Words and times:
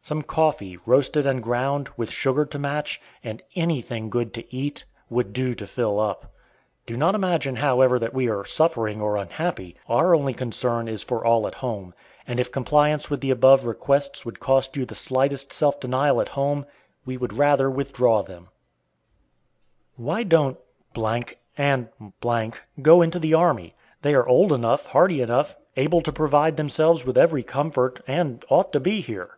Some 0.00 0.22
coffee, 0.22 0.78
roasted 0.86 1.26
and 1.26 1.42
ground, 1.42 1.90
with 1.98 2.10
sugar 2.10 2.46
to 2.46 2.58
match, 2.58 2.98
and 3.22 3.42
anything 3.54 4.08
good 4.08 4.32
to 4.32 4.56
eat 4.56 4.84
would 5.10 5.34
do 5.34 5.54
to 5.56 5.66
fill 5.66 6.00
up. 6.00 6.32
Do 6.86 6.96
not 6.96 7.14
imagine, 7.14 7.56
however, 7.56 7.98
that 7.98 8.14
we 8.14 8.26
are 8.30 8.42
suffering 8.46 9.02
or 9.02 9.18
unhappy. 9.18 9.76
Our 9.86 10.14
only 10.14 10.32
concern 10.32 10.88
is 10.88 11.02
for 11.02 11.22
all 11.26 11.46
at 11.46 11.56
home; 11.56 11.92
and 12.26 12.40
if 12.40 12.50
compliance 12.50 13.10
with 13.10 13.20
the 13.20 13.30
above 13.30 13.66
requests 13.66 14.24
would 14.24 14.40
cost 14.40 14.78
you 14.78 14.86
the 14.86 14.94
slightest 14.94 15.52
self 15.52 15.78
denial 15.78 16.22
at 16.22 16.28
home, 16.30 16.64
we 17.04 17.18
would 17.18 17.34
rather 17.34 17.68
withdraw 17.68 18.22
them. 18.22 18.48
Why 19.96 20.22
don't 20.22 20.56
and 21.58 21.88
go 22.80 23.02
into 23.02 23.18
the 23.18 23.34
army? 23.34 23.74
They 24.00 24.14
are 24.14 24.26
old 24.26 24.54
enough, 24.54 24.86
hearty 24.86 25.20
enough, 25.20 25.54
able 25.76 26.00
to 26.00 26.12
provide 26.12 26.56
themselves 26.56 27.04
with 27.04 27.18
every 27.18 27.42
comfort, 27.42 28.00
and 28.06 28.42
ought 28.48 28.72
to 28.72 28.80
be 28.80 29.02
here. 29.02 29.34